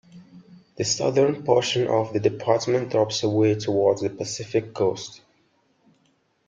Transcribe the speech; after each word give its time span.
The 0.77 0.83
southern 0.83 1.43
portion 1.43 1.87
of 1.87 2.11
the 2.11 2.19
department 2.19 2.89
drops 2.89 3.21
away 3.21 3.53
towards 3.53 4.01
the 4.01 4.09
Pacific 4.09 4.73
coast. 4.73 5.21